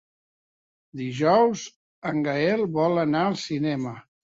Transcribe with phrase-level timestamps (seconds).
[1.01, 1.67] Dijous
[2.13, 3.97] en Gaël vol anar al cinema.